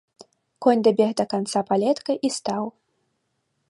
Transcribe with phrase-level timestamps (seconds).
[0.65, 2.63] Конь дабег да канца палетка і стаў.